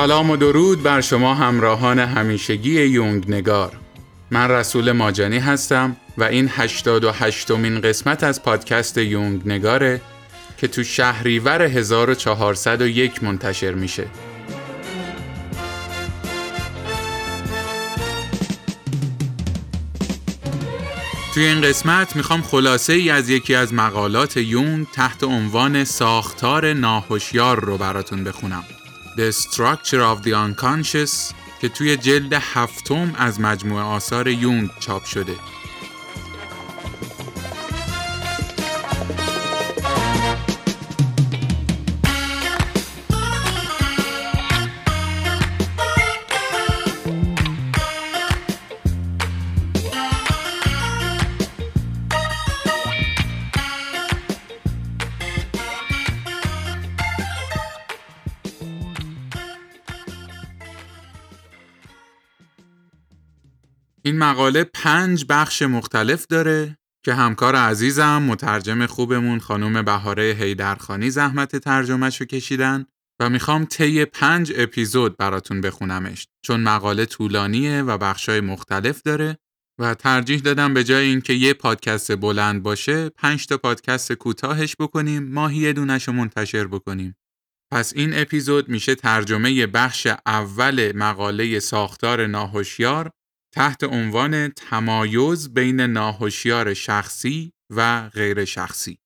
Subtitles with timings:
[0.00, 3.72] سلام و درود بر شما همراهان همیشگی یونگ نگار
[4.30, 10.00] من رسول ماجانی هستم و این 88 مین قسمت از پادکست یونگ نگاره
[10.58, 14.06] که تو شهریور 1401 منتشر میشه.
[21.34, 27.60] توی این قسمت می‌خوام خلاصه ای از یکی از مقالات یونگ تحت عنوان ساختار ناهوشیار
[27.64, 28.64] رو براتون بخونم.
[29.16, 35.36] The Structure of the Unconscious که توی جلد هفتم از مجموعه آثار یونگ چاپ شده.
[64.30, 72.20] مقاله پنج بخش مختلف داره که همکار عزیزم مترجم خوبمون خانم بهاره هیدرخانی زحمت ترجمهش
[72.20, 72.86] رو کشیدن
[73.20, 79.38] و می‌خوام طی پنج اپیزود براتون بخونمش چون مقاله طولانیه و بخشای مختلف داره
[79.80, 85.32] و ترجیح دادم به جای اینکه یه پادکست بلند باشه پنج تا پادکست کوتاهش بکنیم
[85.32, 87.16] ماهی دونش رو منتشر بکنیم.
[87.72, 93.10] پس این اپیزود میشه ترجمه بخش اول مقاله ساختار ناهوشیار
[93.52, 98.98] تحت عنوان تمایز بین ناهوشیار شخصی و غیر شخصی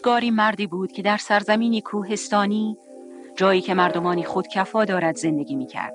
[0.00, 2.76] روزگاری مردی بود که در سرزمینی کوهستانی
[3.36, 5.94] جایی که مردمانی خودکفا دارد زندگی می کرد.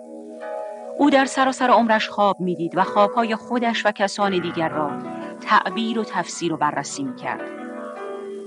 [0.98, 4.92] او در سراسر عمرش خواب می‌دید و خوابهای خودش و کسان دیگر را
[5.42, 7.42] تعبیر و تفسیر و بررسی می کرد.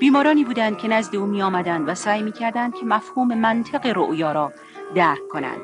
[0.01, 4.33] بیمارانی بودند که نزد او می آمدند و سعی می کردند که مفهوم منطق رؤیا
[4.33, 4.53] را
[4.95, 5.61] درک کنند.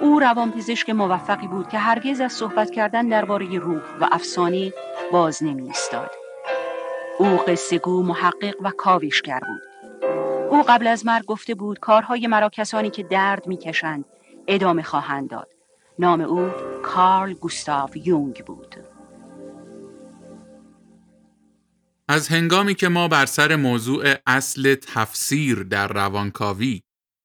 [0.00, 4.72] او روانپزشک موفقی بود که هرگز از صحبت کردن درباره روح و افسانه
[5.12, 6.23] باز نمی ایستاد.
[7.18, 9.62] او قصه گو محقق و کاوشگر بود.
[10.50, 14.04] او قبل از مرگ گفته بود کارهای مرا کسانی که درد می‌کشند
[14.48, 15.48] ادامه خواهند داد.
[15.98, 16.50] نام او
[16.82, 18.76] کارل گوستاو یونگ بود.
[22.08, 26.80] از هنگامی که ما بر سر موضوع اصل تفسیر در روانکاوی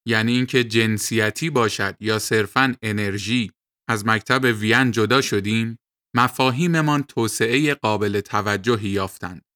[0.06, 3.51] یعنی اینکه جنسیتی باشد یا صرفاً انرژی
[3.88, 5.79] از مکتب وین جدا شدیم
[6.16, 9.49] مفاهیممان توسعه قابل توجهی یافتند.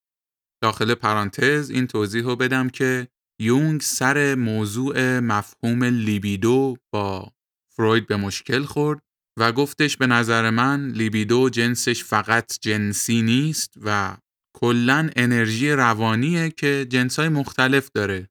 [0.64, 3.08] داخل پرانتز این توضیح رو بدم که
[3.42, 7.32] یونگ سر موضوع مفهوم لیبیدو با
[7.76, 9.00] فروید به مشکل خورد
[9.40, 14.18] و گفتش به نظر من لیبیدو جنسش فقط جنسی نیست و
[14.56, 18.30] کلا انرژی روانیه که جنسای مختلف داره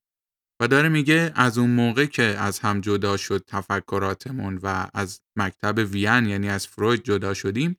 [0.60, 5.78] و داره میگه از اون موقع که از هم جدا شد تفکراتمون و از مکتب
[5.78, 7.76] وین یعنی از فروید جدا شدیم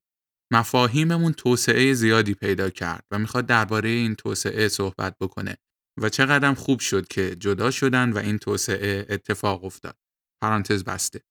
[0.51, 5.57] مفاهیممون توسعه زیادی پیدا کرد و می‌خواد درباره این توسعه صحبت بکنه
[6.01, 9.97] و چقدر خوب شد که جدا شدن و این توسعه اتفاق افتاد.
[10.43, 11.21] پرانتز بسته.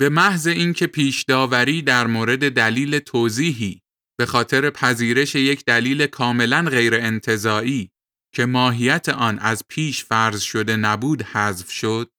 [0.00, 3.82] به محض اینکه پیش داوری در مورد دلیل توضیحی
[4.18, 7.90] به خاطر پذیرش یک دلیل کاملا غیر انتظایی
[8.34, 12.10] که ماهیت آن از پیش فرض شده نبود حذف شد،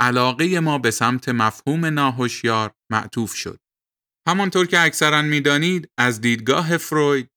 [0.00, 3.60] علاقه ما به سمت مفهوم ناهوشیار معطوف شد.
[4.28, 7.28] همانطور که اکثرا می‌دانید از دیدگاه فروید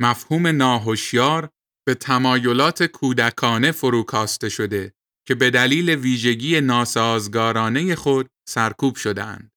[0.00, 1.50] مفهوم ناهوشیار
[1.86, 4.94] به تمایلات کودکانه فروکاسته شده
[5.26, 9.52] که به دلیل ویژگی ناسازگارانه خود سرکوب شدهاند.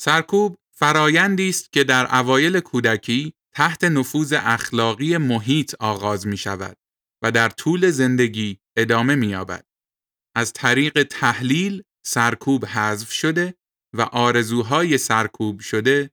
[0.00, 6.76] سرکوب فرایندی است که در اوایل کودکی تحت نفوذ اخلاقی محیط آغاز می شود
[7.22, 9.64] و در طول زندگی ادامه می یابد.
[10.36, 13.54] از طریق تحلیل سرکوب حذف شده
[13.96, 16.10] و آرزوهای سرکوب شده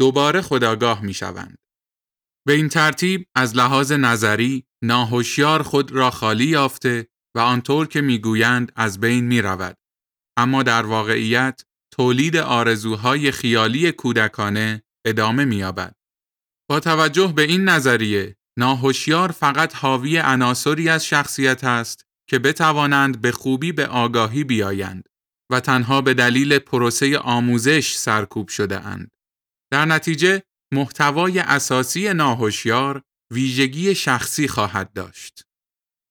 [0.00, 1.58] دوباره خداگاه می شوند.
[2.46, 8.72] به این ترتیب از لحاظ نظری ناهوشیار خود را خالی یافته و آنطور که می‌گویند
[8.76, 9.76] از بین می رود.
[10.36, 15.94] اما در واقعیت تولید آرزوهای خیالی کودکانه ادامه می یابد.
[16.70, 23.32] با توجه به این نظریه ناهوشیار فقط حاوی عناصری از شخصیت است که بتوانند به
[23.32, 25.08] خوبی به آگاهی بیایند
[25.50, 29.10] و تنها به دلیل پروسه آموزش سرکوب شده اند.
[29.72, 30.42] در نتیجه
[30.72, 33.02] محتوای اساسی ناهوشیار
[33.32, 35.42] ویژگی شخصی خواهد داشت.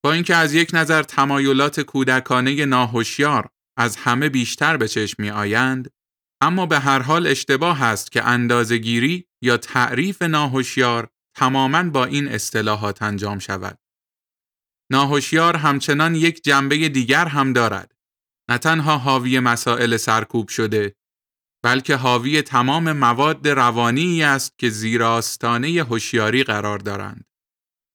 [0.04, 5.92] با اینکه از یک نظر تمایلات کودکانه ناهوشیار از همه بیشتر به چشم می آیند،
[6.42, 13.02] اما به هر حال اشتباه است که اندازهگیری یا تعریف ناهوشیار تماما با این اصطلاحات
[13.02, 13.80] انجام شود.
[14.92, 17.99] ناهوشیار همچنان یک جنبه دیگر هم دارد.
[18.50, 20.96] نه تنها حاوی مسائل سرکوب شده
[21.64, 27.26] بلکه حاوی تمام مواد روانی است که زیر آستانه هوشیاری قرار دارند.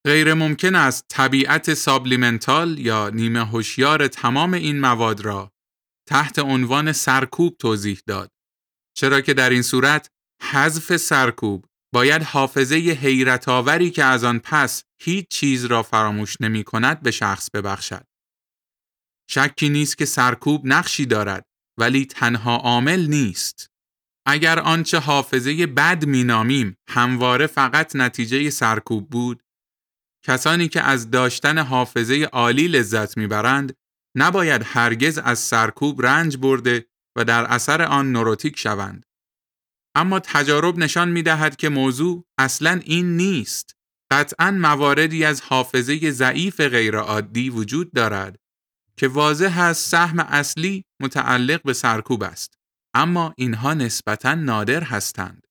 [0.06, 5.52] غیر ممکن است طبیعت سابلیمنتال یا نیمه هوشیار تمام این مواد را
[6.08, 8.30] تحت عنوان سرکوب توضیح داد.
[8.96, 10.10] چرا که در این صورت
[10.42, 11.64] حذف سرکوب
[11.94, 17.10] باید حافظه حیرت آوری که از آن پس هیچ چیز را فراموش نمی کند به
[17.10, 18.13] شخص ببخشد.
[19.30, 21.46] شکی نیست که سرکوب نقشی دارد
[21.78, 23.70] ولی تنها عامل نیست.
[24.26, 29.42] اگر آنچه حافظه بد مینامیم همواره فقط نتیجه سرکوب بود،
[30.26, 33.76] کسانی که از داشتن حافظه عالی لذت می‌برند
[34.16, 36.86] نباید هرگز از سرکوب رنج برده
[37.16, 39.06] و در اثر آن نوروتیک شوند.
[39.96, 43.76] اما تجارب نشان می دهد که موضوع اصلا این نیست.
[44.12, 48.38] قطعا مواردی از حافظه ضعیف غیرعادی وجود دارد
[48.96, 52.54] که واضح است سهم اصلی متعلق به سرکوب است.
[52.94, 55.46] اما اینها نسبتا نادر هستند.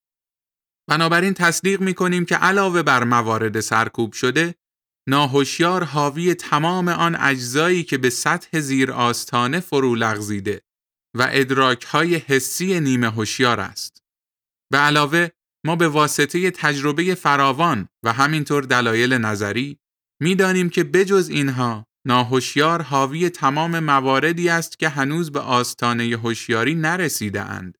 [0.90, 4.56] بنابراین تصدیق می کنیم که علاوه بر موارد سرکوب شده،
[5.10, 10.62] ناهوشیار حاوی تمام آن اجزایی که به سطح زیر آستانه فرو لغزیده
[11.18, 14.04] و ادراک های حسی نیمه هوشیار است.
[14.72, 15.28] به علاوه
[15.66, 19.80] ما به واسطه تجربه فراوان و همینطور دلایل نظری
[20.22, 27.42] می‌دانیم که بجز اینها ناهوشیار حاوی تمام مواردی است که هنوز به آستانه هوشیاری نرسیده
[27.42, 27.78] اند.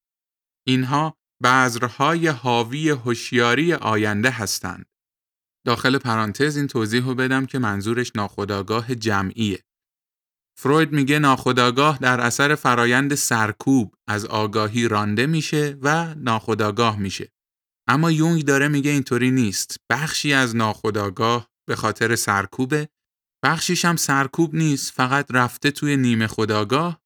[0.68, 4.86] اینها بذرهای حاوی هوشیاری آینده هستند.
[5.66, 9.64] داخل پرانتز این توضیح رو بدم که منظورش ناخودآگاه جمعیه.
[10.58, 17.32] فروید میگه ناخودآگاه در اثر فرایند سرکوب از آگاهی رانده میشه و ناخودآگاه میشه.
[17.88, 19.78] اما یونگ داره میگه اینطوری نیست.
[19.90, 22.90] بخشی از ناخودآگاه به خاطر سرکوبه
[23.44, 27.02] بخشیش هم سرکوب نیست فقط رفته توی نیمه خداگاه.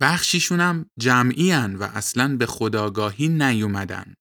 [0.00, 4.14] بخشیشون هم جمعی و اصلا به خداگاهی نیومدن.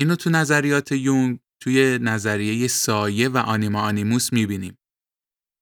[0.00, 4.78] اینو تو نظریات یونگ توی نظریه سایه و آنیما آنیموس می‌بینیم.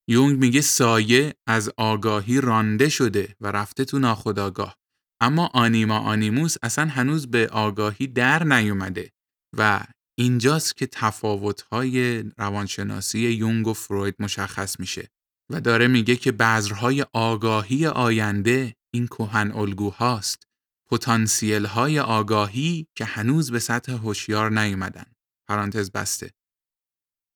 [0.09, 4.77] یونگ میگه سایه از آگاهی رانده شده و رفته تو ناخداگاه.
[5.21, 9.13] اما آنیما آنیموس اصلا هنوز به آگاهی در نیومده
[9.59, 9.85] و
[10.19, 15.09] اینجاست که تفاوت‌های روانشناسی یونگ و فروید مشخص میشه.
[15.53, 20.47] و داره میگه که بذرهای آگاهی آینده این کهن الگوهاست.
[20.91, 25.07] پتانسیل های آگاهی که هنوز به سطح هوشیار نیومدن.
[25.49, 26.31] پرانتز بسته.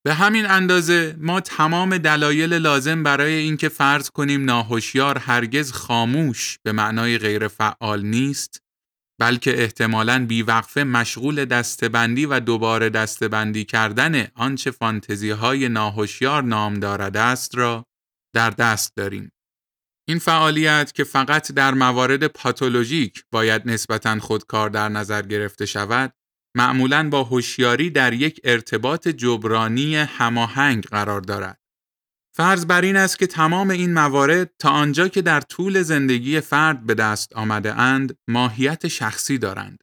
[0.07, 6.73] به همین اندازه ما تمام دلایل لازم برای اینکه فرض کنیم ناهوشیار هرگز خاموش به
[6.73, 8.63] معنای غیر فعال نیست
[9.21, 17.17] بلکه احتمالاً بیوقفه مشغول دستبندی و دوباره دستبندی کردن آنچه فانتزی های ناهوشیار نام دارد
[17.17, 17.87] است را
[18.37, 19.33] در دست داریم.
[20.09, 26.13] این فعالیت که فقط در موارد پاتولوژیک باید نسبتاً خودکار در نظر گرفته شود،
[26.57, 31.61] معمولاً با هوشیاری در یک ارتباط جبرانی هماهنگ قرار دارد.
[32.37, 36.87] فرض بر این است که تمام این موارد تا آنجا که در طول زندگی فرد
[36.87, 39.79] به دست آمده اند ماهیت شخصی دارند.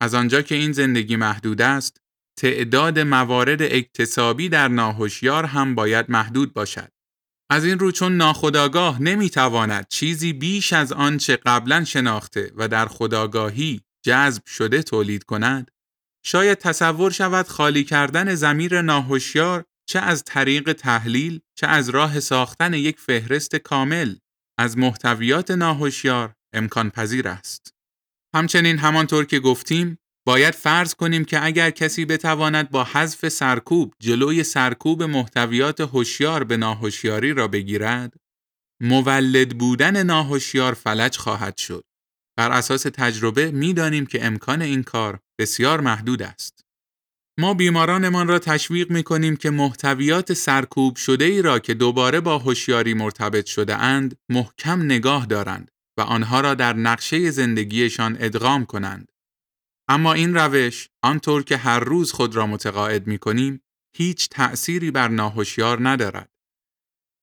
[0.00, 1.96] از آنجا که این زندگی محدود است،
[2.38, 6.88] تعداد موارد اکتسابی در ناهوشیار هم باید محدود باشد.
[7.52, 13.80] از این رو چون ناخداگاه نمی‌تواند چیزی بیش از آنچه قبلا شناخته و در خداگاهی
[14.04, 15.70] جذب شده تولید کند
[16.24, 22.74] شاید تصور شود خالی کردن زمیر ناهوشیار چه از طریق تحلیل چه از راه ساختن
[22.74, 24.14] یک فهرست کامل
[24.58, 27.74] از محتویات ناهوشیار امکان پذیر است.
[28.34, 34.44] همچنین همانطور که گفتیم باید فرض کنیم که اگر کسی بتواند با حذف سرکوب جلوی
[34.44, 38.14] سرکوب محتویات هوشیار به ناهوشیاری را بگیرد
[38.82, 41.84] مولد بودن ناهوشیار فلج خواهد شد.
[42.36, 46.64] بر اساس تجربه می‌دانیم که امکان این کار بسیار محدود است.
[47.38, 52.38] ما بیمارانمان را تشویق می کنیم که محتویات سرکوب شده ای را که دوباره با
[52.38, 59.11] هوشیاری مرتبط شده اند محکم نگاه دارند و آنها را در نقشه زندگیشان ادغام کنند.
[59.92, 63.62] اما این روش آنطور که هر روز خود را متقاعد می کنیم
[63.96, 66.32] هیچ تأثیری بر ناهوشیار ندارد.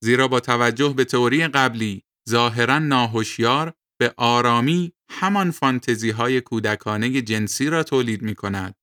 [0.04, 7.70] زیرا با توجه به تئوری قبلی ظاهرا ناهوشیار به آرامی همان فانتزی های کودکانه جنسی
[7.70, 8.76] را تولید می کند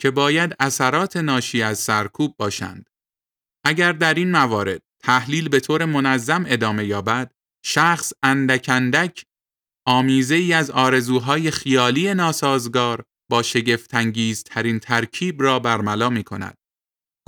[0.00, 2.90] که باید اثرات ناشی از سرکوب باشند.
[3.64, 7.32] اگر در این موارد تحلیل به طور منظم ادامه یابد،
[7.64, 9.24] شخص اندک
[9.86, 16.54] آمیزه ای از آرزوهای خیالی ناسازگار با شگفتانگیز ترین ترکیب را برملا می کند.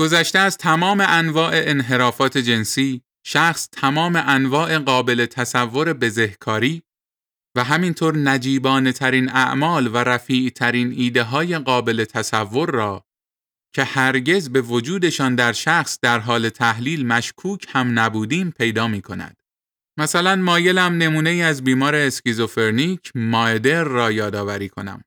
[0.00, 6.82] گذشته از تمام انواع انحرافات جنسی، شخص تمام انواع قابل تصور بزهکاری
[7.56, 13.04] و همینطور نجیبانه ترین اعمال و رفیع ترین ایده های قابل تصور را
[13.74, 19.36] که هرگز به وجودشان در شخص در حال تحلیل مشکوک هم نبودیم پیدا می کند.
[19.98, 25.02] مثلا مایلم نمونه از بیمار اسکیزوفرنیک مایدر را یادآوری کنم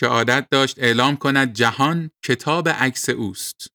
[0.00, 3.66] که عادت داشت اعلام کند جهان کتاب عکس اوست.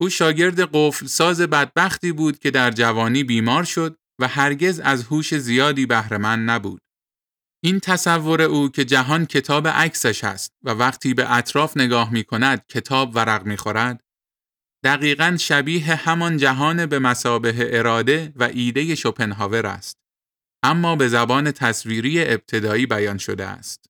[0.00, 5.34] او شاگرد قفل ساز بدبختی بود که در جوانی بیمار شد و هرگز از هوش
[5.34, 6.80] زیادی بهرهمند نبود.
[7.62, 12.64] این تصور او که جهان کتاب عکسش است و وقتی به اطراف نگاه می کند
[12.68, 14.00] کتاب ورق می خورد
[14.84, 19.96] دقیقا شبیه همان جهان به مسابه اراده و ایده شوپنهاور است
[20.62, 23.89] اما به زبان تصویری ابتدایی بیان شده است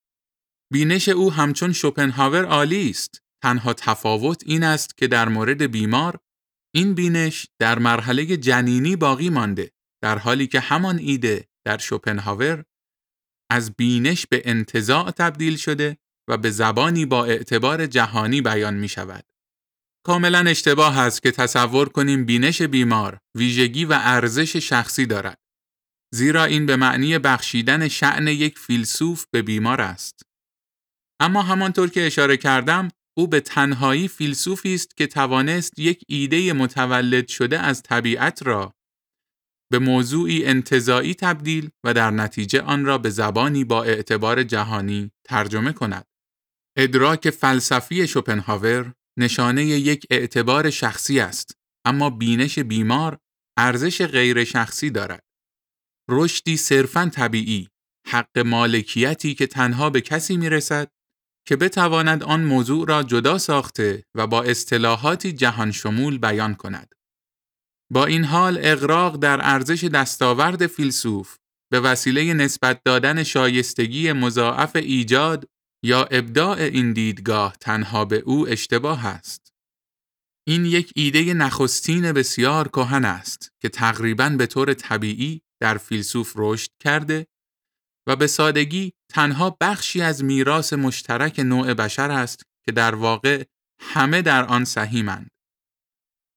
[0.73, 6.21] بینش او همچون شوپنهاور عالی است تنها تفاوت این است که در مورد بیمار
[6.75, 9.73] این بینش در مرحله جنینی باقی مانده
[10.03, 12.65] در حالی که همان ایده در شوپنهاور
[13.51, 15.99] از بینش به انتزاع تبدیل شده
[16.29, 19.25] و به زبانی با اعتبار جهانی بیان می شود.
[20.07, 25.39] کاملا اشتباه است که تصور کنیم بینش بیمار ویژگی و ارزش شخصی دارد.
[26.15, 30.30] زیرا این به معنی بخشیدن شعن یک فیلسوف به بیمار است.
[31.21, 37.29] اما همانطور که اشاره کردم، او به تنهایی فیلسوفی است که توانست یک ایده متولد
[37.29, 38.75] شده از طبیعت را
[39.73, 45.73] به موضوعی انتظاعی تبدیل و در نتیجه آن را به زبانی با اعتبار جهانی ترجمه
[45.73, 46.07] کند.
[46.77, 53.19] ادراک فلسفی شوپنهاور نشانه یک اعتبار شخصی است اما بینش بیمار
[53.59, 55.25] ارزش غیر شخصی دارد.
[56.11, 57.69] رشدی صرفاً طبیعی،
[58.07, 60.91] حق مالکیتی که تنها به کسی می رسد
[61.47, 66.95] که بتواند آن موضوع را جدا ساخته و با اصطلاحاتی جهان شمول بیان کند.
[67.93, 71.37] با این حال اقراق در ارزش دستاورد فیلسوف
[71.73, 75.49] به وسیله نسبت دادن شایستگی مضاعف ایجاد
[75.85, 79.53] یا ابداع این دیدگاه تنها به او اشتباه است.
[80.47, 86.71] این یک ایده نخستین بسیار کهن است که تقریباً به طور طبیعی در فیلسوف رشد
[86.81, 87.27] کرده
[88.11, 93.45] و به سادگی تنها بخشی از میراث مشترک نوع بشر است که در واقع
[93.81, 95.31] همه در آن سهیمند.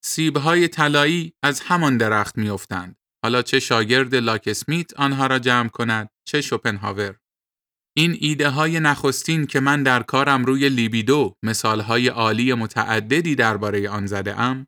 [0.03, 2.95] سیبهای طلایی از همان درخت میافتند.
[3.23, 4.57] حالا چه شاگرد لاک
[4.95, 7.17] آنها را جمع کند چه شوپنهاور.
[7.97, 13.89] این ایده های نخستین که من در کارم روی لیبیدو مثال های عالی متعددی درباره
[13.89, 14.67] آن زده ام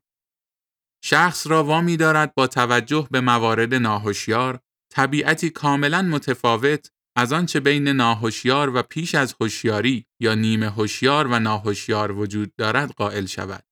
[1.04, 4.60] شخص را وامی دارد با توجه به موارد ناهوشیار
[4.92, 11.38] طبیعتی کاملا متفاوت از آنچه بین ناهوشیار و پیش از هوشیاری یا نیمه هوشیار و
[11.38, 13.64] ناهوشیار وجود دارد قائل شود.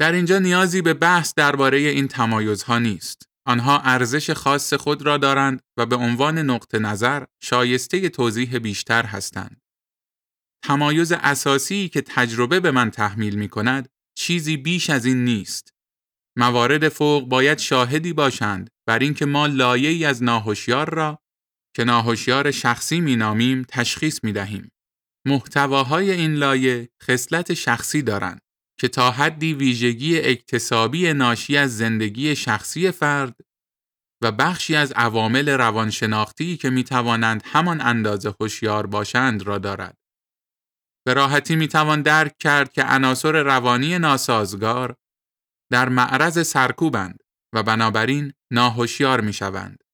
[0.00, 3.28] در اینجا نیازی به بحث درباره این تمایزها نیست.
[3.46, 9.60] آنها ارزش خاص خود را دارند و به عنوان نقطه نظر شایسته توضیح بیشتر هستند.
[10.64, 13.88] تمایز اساسی که تجربه به من تحمیل می کند
[14.18, 15.74] چیزی بیش از این نیست.
[16.38, 21.18] موارد فوق باید شاهدی باشند بر اینکه ما لایه‌ای از ناهوشیار را
[21.76, 24.70] که ناهوشیار شخصی می نامیم تشخیص می دهیم.
[25.26, 28.40] محتواهای این لایه خصلت شخصی دارند.
[28.80, 33.34] که تا حدی ویژگی اکتسابی ناشی از زندگی شخصی فرد
[34.22, 39.96] و بخشی از عوامل روانشناختی که می توانند همان اندازه هوشیار باشند را دارد.
[41.06, 44.96] به راحتی می توان درک کرد که عناصر روانی ناسازگار
[45.72, 47.22] در معرض سرکوبند
[47.54, 49.85] و بنابراین ناهوشیار می شوند.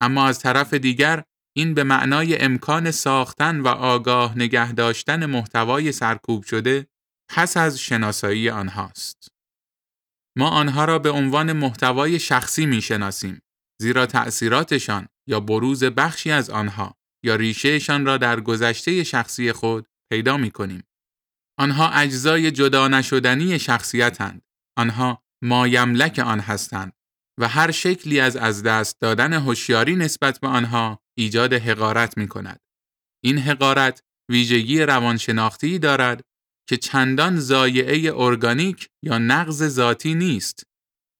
[0.00, 1.22] اما از طرف دیگر
[1.56, 6.86] این به معنای امکان ساختن و آگاه نگه داشتن محتوای سرکوب شده
[7.30, 9.28] پس از شناسایی آنهاست.
[10.38, 13.42] ما آنها را به عنوان محتوای شخصی می شناسیم
[13.80, 20.36] زیرا تأثیراتشان یا بروز بخشی از آنها یا ریشهشان را در گذشته شخصی خود پیدا
[20.36, 20.82] می کنیم.
[21.58, 24.42] آنها اجزای جدا نشدنی شخصیتند.
[24.78, 26.92] آنها مایملک آن هستند
[27.40, 32.60] و هر شکلی از از دست دادن هوشیاری نسبت به آنها ایجاد حقارت می کند.
[33.24, 36.24] این حقارت ویژگی روانشناختی دارد
[36.68, 40.62] که چندان زایعه ارگانیک یا نقض ذاتی نیست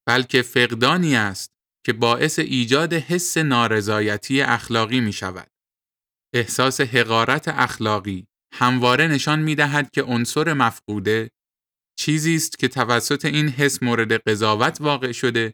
[0.07, 1.51] بلکه فقدانی است
[1.85, 5.51] که باعث ایجاد حس نارضایتی اخلاقی می شود.
[6.33, 11.31] احساس حقارت اخلاقی همواره نشان می دهد که عنصر مفقوده
[11.99, 15.53] چیزی است که توسط این حس مورد قضاوت واقع شده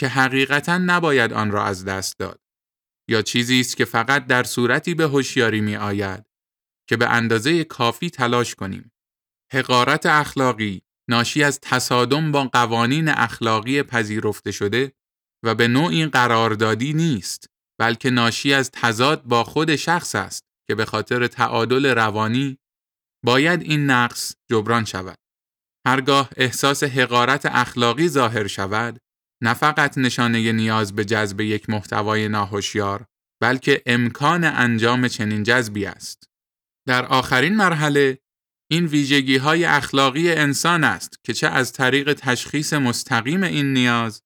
[0.00, 2.40] که حقیقتا نباید آن را از دست داد
[3.08, 6.26] یا چیزی است که فقط در صورتی به هوشیاری می آید
[6.88, 8.92] که به اندازه کافی تلاش کنیم.
[9.52, 14.92] حقارت اخلاقی ناشی از تصادم با قوانین اخلاقی پذیرفته شده
[15.44, 17.46] و به نوعی قراردادی نیست
[17.80, 22.58] بلکه ناشی از تضاد با خود شخص است که به خاطر تعادل روانی
[23.24, 25.18] باید این نقص جبران شود.
[25.86, 29.00] هرگاه احساس حقارت اخلاقی ظاهر شود،
[29.42, 33.06] نه فقط نشانه نیاز به جذب یک محتوای ناهوشیار،
[33.42, 36.28] بلکه امکان انجام چنین جذبی است.
[36.86, 38.18] در آخرین مرحله،
[38.70, 44.22] این ویژگی های اخلاقی انسان است که چه از طریق تشخیص مستقیم این نیاز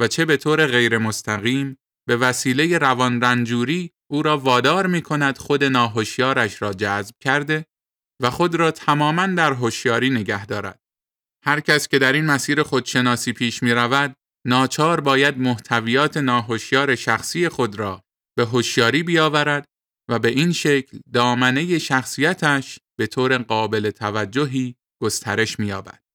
[0.00, 5.38] و چه به طور غیر مستقیم به وسیله روان رنجوری او را وادار می کند
[5.38, 7.66] خود ناهوشیارش را جذب کرده
[8.22, 10.80] و خود را تماما در هوشیاری نگه دارد.
[11.44, 14.16] هر کس که در این مسیر خودشناسی پیش می رود،
[14.46, 18.04] ناچار باید محتویات ناهوشیار شخصی خود را
[18.36, 19.64] به هوشیاری بیاورد
[20.08, 26.07] و به این شکل دامنه شخصیتش به طور قابل توجهی گسترش می‌یابد.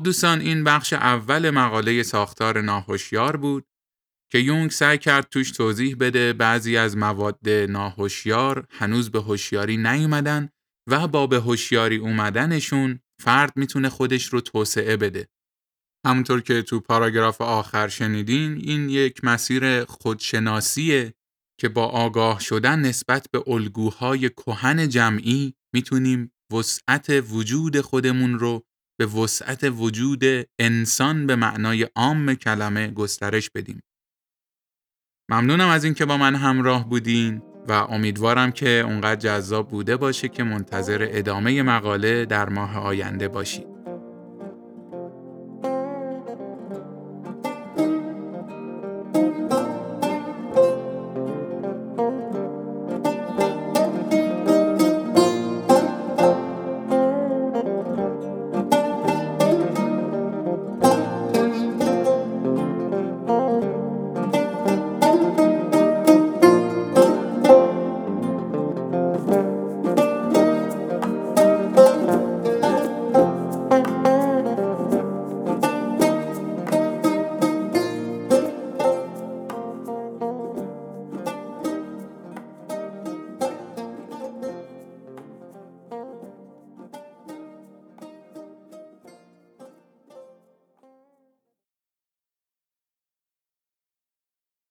[0.00, 3.66] خب دوستان این بخش اول مقاله ساختار ناهوشیار بود
[4.32, 10.48] که یونگ سعی کرد توش توضیح بده بعضی از مواد ناهوشیار هنوز به هوشیاری نیومدن
[10.90, 15.28] و با به هوشیاری اومدنشون فرد می‌تونه خودش رو توسعه بده.
[16.06, 21.14] همونطور که تو پاراگراف آخر شنیدین این یک مسیر خودشناسیه
[21.60, 28.64] که با آگاه شدن نسبت به الگوهای کهن جمعی می‌تونیم وسعت وجود خودمون رو
[29.00, 30.24] به وسعت وجود
[30.58, 33.80] انسان به معنای عام کلمه گسترش بدیم.
[35.30, 40.42] ممنونم از اینکه با من همراه بودین و امیدوارم که اونقدر جذاب بوده باشه که
[40.42, 43.79] منتظر ادامه مقاله در ماه آینده باشید.